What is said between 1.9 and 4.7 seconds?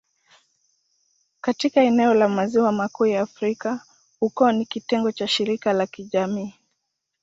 la Maziwa Makuu ya Afrika, ukoo ni